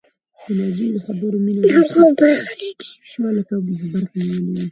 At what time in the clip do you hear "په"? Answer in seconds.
0.93-0.99